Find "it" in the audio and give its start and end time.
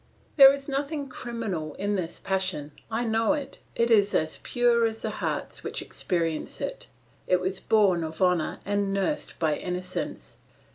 3.33-3.59, 3.75-3.91, 6.59-6.87, 7.27-7.39